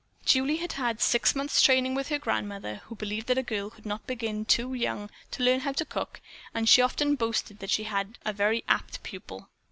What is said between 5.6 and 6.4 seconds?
to cook,